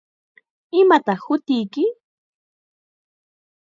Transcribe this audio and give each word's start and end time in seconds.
¿Imataq 0.79 1.19
hutiyki? 1.25 1.83